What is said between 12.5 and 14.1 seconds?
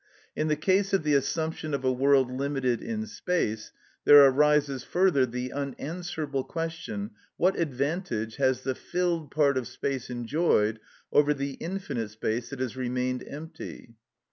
has remained empty?